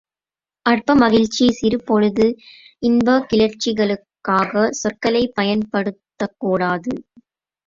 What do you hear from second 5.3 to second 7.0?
பயன்படுத்தக்கூடாது.